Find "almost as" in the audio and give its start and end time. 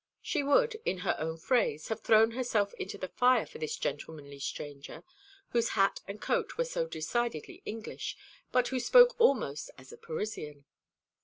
9.21-9.93